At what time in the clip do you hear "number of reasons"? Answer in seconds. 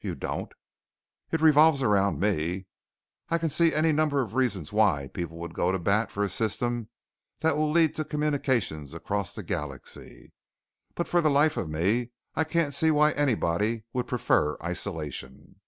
3.90-4.72